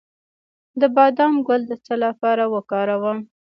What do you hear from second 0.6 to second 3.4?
د بادام ګل د څه لپاره وکاروم؟